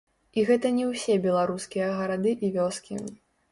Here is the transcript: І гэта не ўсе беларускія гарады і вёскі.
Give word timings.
І 0.37 0.45
гэта 0.47 0.71
не 0.77 0.87
ўсе 0.91 1.17
беларускія 1.27 1.91
гарады 2.01 2.35
і 2.47 2.53
вёскі. 2.59 3.01